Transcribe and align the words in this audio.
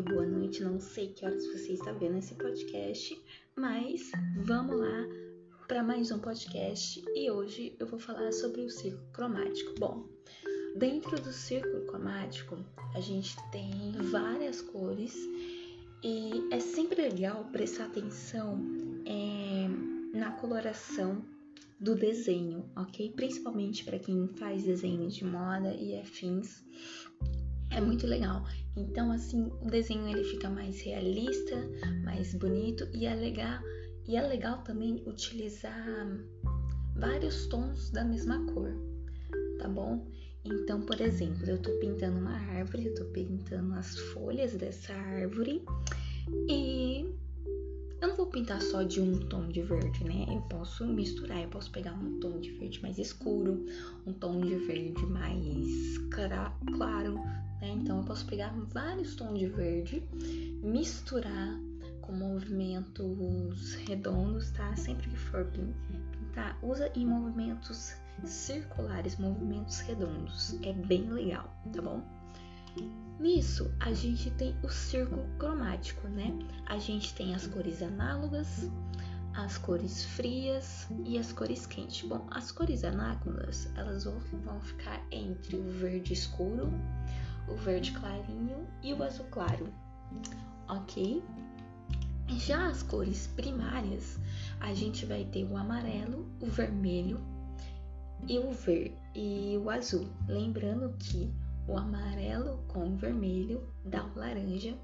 dia, 0.00 0.02
boa 0.02 0.26
noite. 0.26 0.62
Não 0.62 0.80
sei 0.80 1.08
que 1.08 1.24
horas 1.24 1.46
você 1.46 1.72
está 1.72 1.92
vendo 1.92 2.18
esse 2.18 2.34
podcast, 2.34 3.20
mas 3.54 4.10
vamos 4.44 4.78
lá 4.78 5.06
para 5.68 5.82
mais 5.82 6.10
um 6.10 6.18
podcast 6.18 7.02
e 7.14 7.30
hoje 7.30 7.74
eu 7.78 7.86
vou 7.86 7.98
falar 7.98 8.32
sobre 8.32 8.62
o 8.62 8.70
círculo 8.70 9.06
cromático. 9.12 9.74
Bom, 9.78 10.06
dentro 10.76 11.20
do 11.20 11.32
círculo 11.32 11.86
cromático 11.86 12.58
a 12.94 13.00
gente 13.00 13.36
tem 13.50 13.92
várias 14.10 14.62
cores 14.62 15.14
e 16.02 16.48
é 16.50 16.60
sempre 16.60 17.02
legal 17.02 17.44
prestar 17.52 17.86
atenção 17.86 18.58
é, 19.06 20.16
na 20.16 20.32
coloração 20.32 21.22
do 21.78 21.94
desenho, 21.94 22.64
ok? 22.76 23.12
Principalmente 23.12 23.84
para 23.84 23.98
quem 23.98 24.28
faz 24.28 24.64
desenho 24.64 25.08
de 25.08 25.24
moda 25.24 25.74
e 25.74 25.98
afins 25.98 26.62
é 27.70 27.80
muito 27.80 28.06
legal. 28.06 28.44
Então, 28.76 29.10
assim, 29.12 29.50
o 29.60 29.66
desenho 29.66 30.08
ele 30.08 30.24
fica 30.24 30.48
mais 30.48 30.80
realista, 30.80 31.56
mais 32.04 32.34
bonito 32.34 32.86
e 32.92 33.06
é 33.06 33.14
legal. 33.14 33.60
E 34.06 34.16
é 34.16 34.22
legal 34.22 34.58
também 34.62 35.02
utilizar 35.06 36.08
vários 36.96 37.46
tons 37.46 37.90
da 37.90 38.04
mesma 38.04 38.44
cor, 38.46 38.72
tá 39.58 39.68
bom? 39.68 40.06
Então, 40.44 40.80
por 40.80 41.00
exemplo, 41.00 41.44
eu 41.46 41.58
tô 41.58 41.70
pintando 41.78 42.18
uma 42.18 42.34
árvore, 42.34 42.86
eu 42.86 42.94
tô 42.94 43.04
pintando 43.06 43.74
as 43.74 43.98
folhas 43.98 44.54
dessa 44.54 44.92
árvore 44.92 45.62
e 46.48 47.04
eu 48.00 48.08
não 48.08 48.16
vou 48.16 48.26
pintar 48.26 48.62
só 48.62 48.82
de 48.82 49.00
um 49.00 49.18
tom 49.28 49.48
de 49.48 49.60
verde, 49.60 50.02
né? 50.04 50.24
Eu 50.28 50.40
posso 50.42 50.86
misturar, 50.86 51.42
eu 51.42 51.48
posso 51.50 51.70
pegar 51.70 51.92
um 51.92 52.18
tom 52.18 52.40
de 52.40 52.50
verde 52.52 52.80
mais 52.80 52.98
escuro, 52.98 53.66
um 54.06 54.12
tom 54.14 54.40
de 54.40 54.56
verde 54.56 55.04
mais 55.06 55.98
claro, 56.10 57.20
né? 57.60 57.70
Então 57.70 57.98
eu 57.98 58.04
posso 58.04 58.26
pegar 58.26 58.52
vários 58.72 59.14
tons 59.14 59.38
de 59.38 59.46
verde, 59.46 60.02
misturar 60.62 61.58
com 62.00 62.12
movimentos 62.12 63.74
redondos, 63.86 64.50
tá? 64.50 64.74
Sempre 64.76 65.08
que 65.08 65.16
for 65.16 65.44
pintar, 65.46 66.58
usa 66.62 66.90
em 66.94 67.06
movimentos 67.06 67.94
circulares, 68.24 69.16
movimentos 69.16 69.80
redondos. 69.80 70.58
É 70.62 70.72
bem 70.72 71.10
legal, 71.10 71.54
tá 71.72 71.82
bom? 71.82 72.02
Nisso, 73.18 73.70
a 73.80 73.92
gente 73.92 74.30
tem 74.32 74.56
o 74.62 74.68
círculo 74.68 75.26
cromático, 75.38 76.08
né? 76.08 76.36
A 76.66 76.78
gente 76.78 77.14
tem 77.14 77.34
as 77.34 77.46
cores 77.46 77.82
análogas, 77.82 78.70
as 79.34 79.58
cores 79.58 80.04
frias 80.04 80.88
e 81.04 81.18
as 81.18 81.32
cores 81.32 81.66
quentes. 81.66 82.08
Bom, 82.08 82.26
as 82.30 82.50
cores 82.50 82.82
análogas, 82.84 83.68
elas 83.76 84.04
vão 84.04 84.60
ficar 84.60 85.04
entre 85.10 85.56
o 85.56 85.62
verde 85.62 86.12
escuro, 86.12 86.72
o 87.50 87.56
verde 87.56 87.92
clarinho 87.92 88.66
e 88.82 88.92
o 88.94 89.02
azul 89.02 89.26
claro, 89.30 89.68
ok? 90.68 91.22
Já 92.28 92.68
as 92.68 92.82
cores 92.82 93.26
primárias, 93.26 94.18
a 94.60 94.72
gente 94.72 95.04
vai 95.04 95.24
ter 95.24 95.44
o 95.44 95.56
amarelo, 95.56 96.26
o 96.40 96.46
vermelho 96.46 97.20
e 98.28 98.38
o 98.38 98.52
ver 98.52 98.96
e 99.14 99.58
o 99.58 99.68
azul. 99.68 100.06
Lembrando 100.28 100.94
que 100.98 101.32
o 101.66 101.76
amarelo 101.76 102.62
com 102.68 102.88
o 102.88 102.96
vermelho 102.96 103.62
dá 103.84 104.04
o 104.04 104.18
laranja, 104.18 104.76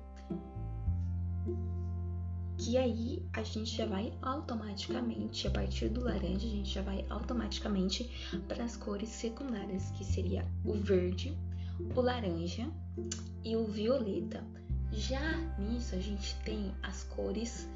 que 2.58 2.76
aí 2.76 3.22
a 3.32 3.42
gente 3.42 3.76
já 3.76 3.86
vai 3.86 4.12
automaticamente, 4.22 5.46
a 5.46 5.50
partir 5.50 5.88
do 5.88 6.02
laranja, 6.02 6.46
a 6.46 6.50
gente 6.50 6.70
já 6.70 6.82
vai 6.82 7.04
automaticamente 7.10 8.10
para 8.48 8.64
as 8.64 8.76
cores 8.76 9.10
secundárias, 9.10 9.90
que 9.90 10.04
seria 10.04 10.44
o 10.64 10.72
verde, 10.72 11.36
o 11.94 12.00
laranja 12.00 12.70
e 13.44 13.56
o 13.56 13.66
violeta. 13.66 14.44
Já 14.92 15.36
nisso 15.58 15.94
a 15.94 15.98
gente 15.98 16.36
tem 16.42 16.74
as 16.82 17.04
cores 17.04 17.68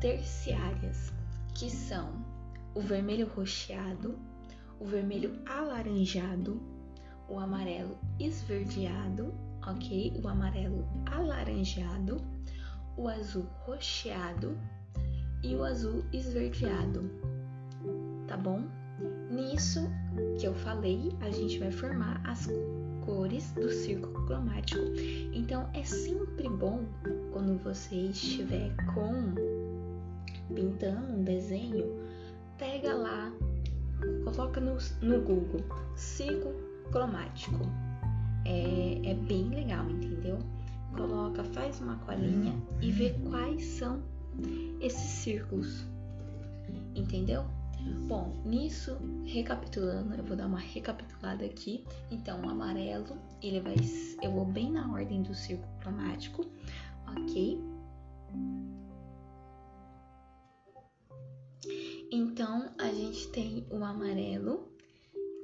terciárias, 0.00 1.12
que 1.54 1.70
são 1.70 2.24
o 2.74 2.80
vermelho 2.80 3.28
roxeado, 3.28 4.18
o 4.78 4.84
vermelho 4.84 5.40
alaranjado, 5.46 6.60
o 7.28 7.38
amarelo 7.38 7.98
esverdeado, 8.20 9.32
ok? 9.66 10.20
O 10.22 10.28
amarelo 10.28 10.86
alaranjado, 11.06 12.18
o 12.96 13.08
azul 13.08 13.46
roxeado 13.64 14.58
e 15.42 15.54
o 15.54 15.64
azul 15.64 16.04
esverdeado, 16.12 17.10
tá 18.26 18.36
bom? 18.36 18.62
Nisso 19.30 19.80
que 20.38 20.46
eu 20.46 20.54
falei, 20.54 21.16
a 21.20 21.30
gente 21.30 21.58
vai 21.58 21.70
formar 21.70 22.20
as 22.26 22.48
cores 23.06 23.52
do 23.52 23.70
círculo 23.70 24.26
cromático. 24.26 24.82
Então 25.32 25.70
é 25.72 25.84
sempre 25.84 26.48
bom 26.48 26.84
quando 27.32 27.56
você 27.62 27.94
estiver 27.94 28.74
com 28.92 29.34
pintando 30.54 31.12
um 31.12 31.22
desenho, 31.22 31.86
pega 32.58 32.94
lá, 32.94 33.32
coloca 34.24 34.60
no, 34.60 34.76
no 35.00 35.20
Google 35.22 35.64
círculo 35.94 36.54
cromático. 36.90 37.60
É, 38.44 39.10
é 39.10 39.14
bem 39.14 39.48
legal, 39.48 39.88
entendeu? 39.90 40.38
Coloca, 40.94 41.42
faz 41.44 41.80
uma 41.80 41.96
colinha 41.98 42.54
e 42.80 42.90
vê 42.90 43.10
quais 43.28 43.64
são 43.64 44.00
esses 44.80 45.10
círculos, 45.10 45.84
entendeu? 46.94 47.44
Bom, 48.08 48.40
nisso, 48.44 48.96
recapitulando, 49.24 50.14
eu 50.14 50.24
vou 50.24 50.36
dar 50.36 50.46
uma 50.46 50.58
recapitulada 50.58 51.44
aqui. 51.44 51.84
Então, 52.10 52.40
o 52.42 52.48
amarelo, 52.48 53.18
ele 53.42 53.60
vai, 53.60 53.76
eu 54.22 54.32
vou 54.32 54.44
bem 54.44 54.70
na 54.70 54.90
ordem 54.92 55.22
do 55.22 55.34
círculo 55.34 55.70
cromático, 55.80 56.46
ok? 57.06 57.60
Então, 62.10 62.70
a 62.78 62.88
gente 62.88 63.28
tem 63.28 63.66
o 63.70 63.84
amarelo, 63.84 64.68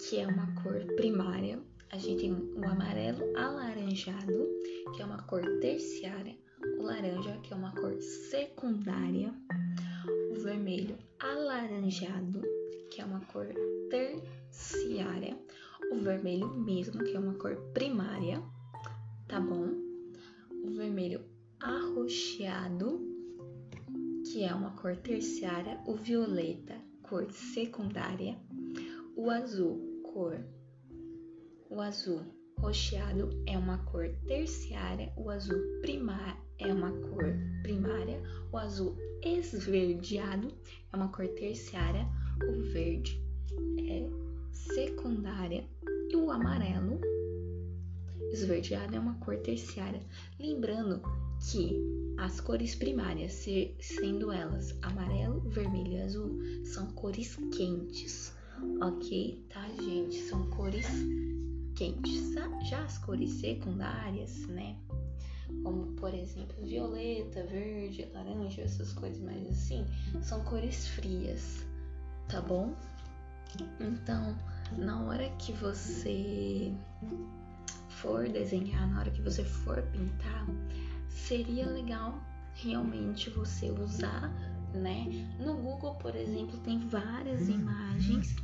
que 0.09 0.19
é 0.19 0.27
uma 0.27 0.47
cor 0.63 0.85
primária. 0.97 1.61
A 1.91 1.99
gente 1.99 2.23
tem 2.23 2.33
o 2.33 2.65
amarelo 2.65 3.37
alaranjado, 3.37 4.49
que 4.95 5.03
é 5.03 5.05
uma 5.05 5.23
cor 5.25 5.43
terciária. 5.61 6.37
O 6.79 6.83
laranja, 6.83 7.39
que 7.43 7.53
é 7.53 7.57
uma 7.57 7.73
cor 7.73 8.01
secundária 8.01 9.35
o 10.31 10.41
vermelho 10.41 10.97
alaranjado, 11.23 12.43
que 12.91 13.01
é 13.01 13.05
uma 13.05 13.21
cor 13.27 13.47
terciária, 13.89 15.39
o 15.93 16.01
vermelho 16.01 16.49
mesmo, 16.49 17.05
que 17.05 17.15
é 17.15 17.19
uma 17.19 17.35
cor 17.35 17.57
primária, 17.73 18.43
tá 19.29 19.41
bom? 19.41 19.69
O 20.51 20.71
vermelho 20.71 21.25
arroxeado, 21.61 23.01
que 24.27 24.43
é 24.43 24.53
uma 24.53 24.73
cor 24.73 24.97
terciária, 24.97 25.81
o 25.87 25.95
violeta, 25.95 26.77
cor 27.03 27.31
secundária, 27.31 28.37
o 29.17 29.31
azul, 29.31 30.03
cor 30.03 30.45
o 31.71 31.81
azul 31.81 32.42
roxeado 32.63 33.29
é 33.45 33.59
uma 33.59 33.79
cor 33.79 34.09
terciária, 34.25 35.13
o 35.17 35.29
azul 35.29 35.61
primário 35.81 36.41
é 36.61 36.73
uma 36.73 36.93
cor 36.93 37.35
primária, 37.61 38.23
o 38.53 38.57
azul 38.57 38.97
esverdeado 39.21 40.55
é 40.93 40.97
uma 40.97 41.09
cor 41.09 41.27
terciária, 41.27 42.07
o 42.41 42.63
verde 42.73 43.21
é 43.91 44.09
secundária 44.53 45.65
e 46.09 46.15
o 46.15 46.31
amarelo 46.31 47.01
esverdeado 48.31 48.95
é 48.95 49.01
uma 49.01 49.19
cor 49.19 49.37
terciária. 49.39 50.01
Lembrando 50.39 51.03
que 51.51 51.83
as 52.17 52.41
cores 52.41 52.77
primárias, 52.77 53.45
sendo 53.81 54.31
elas 54.31 54.79
amarelo, 54.83 55.41
vermelho 55.51 55.95
e 55.95 56.01
azul, 56.01 56.39
são 56.65 56.87
cores 56.93 57.35
quentes, 57.57 58.33
ok? 58.81 59.45
Tá, 59.53 59.69
gente? 59.83 60.15
São 60.29 60.49
cores 60.51 60.87
quentes. 61.75 62.33
Já 62.69 62.83
as 62.85 62.99
cores 62.99 63.31
secundárias, 63.31 64.47
né? 64.47 64.77
como 65.63 65.87
por 65.95 66.15
exemplo 66.15 66.65
violeta, 66.65 67.45
verde, 67.45 68.09
laranja, 68.13 68.63
essas 68.63 68.93
cores 68.93 69.21
mais 69.21 69.47
assim, 69.49 69.87
são 70.23 70.43
cores 70.45 70.89
frias, 70.89 71.67
tá 72.29 72.41
bom? 72.41 72.75
Então, 73.81 74.37
na 74.79 75.03
hora 75.05 75.29
que 75.39 75.53
você 75.53 76.73
for 77.89 78.29
desenhar, 78.29 78.89
na 78.89 79.01
hora 79.01 79.11
que 79.11 79.21
você 79.21 79.45
for 79.45 79.83
pintar, 79.83 80.47
seria 81.09 81.67
legal 81.67 82.19
realmente 82.55 83.31
você 83.31 83.71
usar, 83.71 84.33
né? 84.75 85.07
No 85.39 85.55
Google, 85.55 85.95
por 85.97 86.17
exemplo, 86.17 86.59
tem 86.61 86.79
várias 86.89 87.49
imagens. 87.49 88.35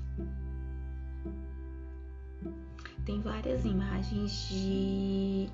Tem 3.08 3.22
várias 3.22 3.64
imagens 3.64 4.49
de 4.50 5.50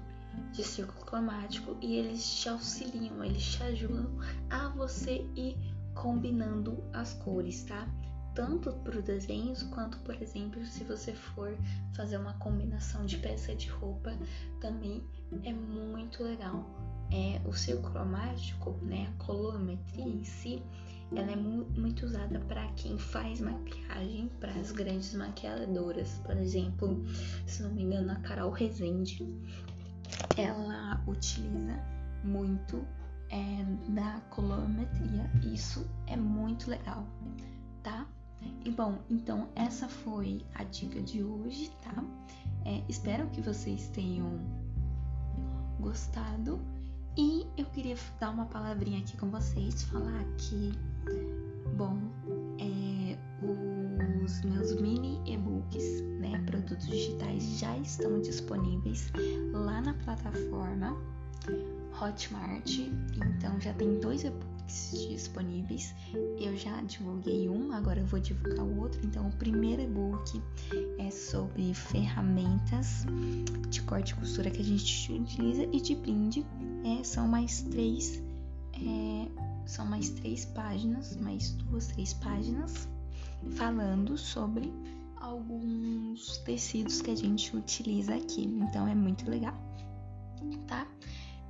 de 0.53 0.65
círculo 0.65 1.07
cromático 1.07 1.77
e 1.81 1.95
eles 1.95 2.41
te 2.41 2.49
auxiliam, 2.49 3.25
eles 3.25 3.45
te 3.45 3.63
ajudam 3.63 4.11
a 4.51 4.71
você 4.71 5.25
ir 5.37 5.57
combinando 5.95 6.83
as 6.93 7.15
cores, 7.15 7.63
tá? 7.63 7.87
tanto 8.35 8.73
para 8.73 8.99
os 8.99 9.05
desenhos 9.05 9.63
quanto, 9.63 9.99
por 10.01 10.21
exemplo, 10.21 10.65
se 10.67 10.83
você 10.83 11.13
for 11.13 11.57
fazer 11.95 12.17
uma 12.17 12.33
combinação 12.35 13.07
de 13.07 13.19
peça 13.19 13.55
de 13.55 13.69
roupa, 13.69 14.13
também 14.61 15.05
é 15.45 15.53
muito 15.53 16.25
legal. 16.25 16.67
É, 17.13 17.41
o 17.47 17.53
seu 17.53 17.81
cromático, 17.81 18.73
né, 18.83 19.07
a 19.15 19.25
colorimetria 19.25 20.05
em 20.05 20.25
si, 20.25 20.61
ela 21.15 21.31
é 21.31 21.37
mu 21.37 21.65
muito 21.77 22.07
usada 22.07 22.41
para 22.41 22.67
quem 22.73 22.99
faz 22.99 23.41
maquiagem, 23.41 24.31
para 24.41 24.53
as 24.53 24.73
grandes 24.73 25.15
maquiadoras, 25.15 26.21
por 26.25 26.37
exemplo, 26.37 27.05
se 27.47 27.63
não 27.63 27.71
me 27.71 27.83
engano, 27.83 28.13
a 28.13 28.17
Carol 28.17 28.51
Rezende, 28.51 29.27
ela 30.37 31.03
utiliza 31.07 31.79
muito 32.25 32.85
é, 33.31 33.65
da 33.91 34.21
colorimetria. 34.31 35.31
Isso 35.43 35.87
é 36.07 36.17
muito 36.17 36.71
legal, 36.71 37.07
tá? 37.83 38.07
E 38.65 38.71
bom, 38.71 38.99
então 39.11 39.49
essa 39.55 39.89
foi 39.89 40.45
a 40.55 40.65
dica 40.65 41.01
de 41.01 41.23
hoje, 41.23 41.71
tá? 41.83 42.05
É, 42.65 42.83
espero 42.89 43.29
que 43.31 43.41
vocês 43.41 43.89
tenham 43.89 44.41
gostado. 45.81 46.61
E 47.17 47.47
eu 47.57 47.67
queria 47.67 47.97
dar 48.19 48.31
uma 48.31 48.47
palavrinha 48.47 48.99
aqui 48.99 49.17
com 49.17 49.31
vocês, 49.31 49.85
falar 49.85 50.25
que, 50.37 50.73
digitais 56.95 57.59
já 57.59 57.77
estão 57.79 58.21
disponíveis 58.21 59.11
lá 59.53 59.81
na 59.81 59.95
plataforma 59.95 60.97
Hotmart. 62.01 62.79
Então 63.17 63.61
já 63.61 63.73
tem 63.75 63.99
dois 64.01 64.25
e-books 64.25 64.93
disponíveis. 65.09 65.95
Eu 66.39 66.57
já 66.57 66.81
divulguei 66.83 67.49
um, 67.49 67.73
agora 67.73 68.01
eu 68.01 68.07
vou 68.07 68.21
divulgar 68.21 68.65
o 68.65 68.81
outro. 68.81 69.01
Então 69.05 69.29
o 69.29 69.33
primeiro 69.33 69.83
e-book 69.83 70.41
é 70.99 71.11
sobre 71.11 71.75
ferramentas 71.75 73.05
de 73.69 73.83
corte 73.83 74.13
e 74.13 74.17
costura 74.17 74.51
que 74.51 74.61
a 74.61 74.65
gente 74.65 75.13
utiliza 75.13 75.65
e 75.65 75.81
de 75.81 75.95
brinde. 75.97 76.47
É, 76.85 77.03
são 77.03 77.27
mais 77.27 77.63
três, 77.63 78.23
é, 78.75 79.29
são 79.67 79.85
mais 79.87 80.11
três 80.11 80.45
páginas, 80.45 81.17
mais 81.17 81.51
duas, 81.51 81.89
três 81.89 82.15
páginas 82.15 82.89
falando 83.57 84.17
sobre 84.17 84.73
alguns 85.17 86.39
tecidos 86.39 87.01
que 87.01 87.11
a 87.11 87.17
gente 87.17 87.57
utiliza 87.57 88.15
aqui. 88.15 88.45
Então 88.45 88.87
é 88.87 88.95
muito 88.95 89.29
legal, 89.29 89.55
tá? 90.67 90.87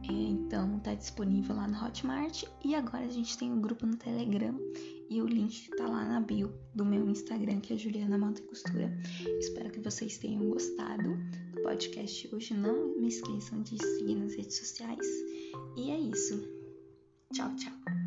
Então 0.03 0.79
tá 0.81 0.95
disponível 0.95 1.57
lá 1.57 1.67
no 1.67 1.83
Hotmart 1.83 2.45
e 2.63 2.75
agora 2.75 3.07
a 3.07 3.11
gente 3.11 3.39
tem 3.39 3.51
um 3.51 3.61
grupo 3.61 3.87
no 3.87 3.97
Telegram 3.97 4.55
e 5.09 5.21
o 5.23 5.27
link 5.27 5.71
tá 5.77 5.87
lá 5.87 6.05
na 6.05 6.21
bio 6.21 6.53
do 6.75 6.85
meu 6.85 7.09
Instagram, 7.09 7.61
que 7.61 7.73
é 7.73 7.77
Juliana 7.77 8.19
Mota 8.19 8.43
Costura. 8.43 8.93
Espero 9.39 9.71
que 9.71 9.81
vocês 9.81 10.19
tenham 10.19 10.49
gostado 10.51 11.17
do 11.55 11.63
podcast 11.63 12.35
hoje. 12.35 12.55
Não 12.55 12.97
me 12.97 13.09
esqueçam 13.09 13.63
de 13.63 13.79
seguir 13.83 14.17
nas 14.17 14.35
redes 14.35 14.59
sociais. 14.59 15.07
E 15.77 15.91
é 15.91 15.99
isso. 15.99 16.43
Tchau, 17.33 17.55
tchau. 17.57 18.04